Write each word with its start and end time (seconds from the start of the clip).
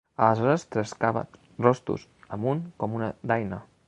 Aleshores 0.27 0.63
trescava 0.75 1.23
rostos 1.67 2.05
amunt 2.39 2.65
com 2.85 2.97
una 3.01 3.11
daina 3.33 3.61